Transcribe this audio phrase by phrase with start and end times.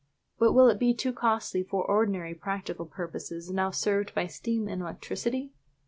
[0.39, 4.81] But will it be too costly for ordinary practical purposes now served by steam and
[4.81, 5.51] electricity?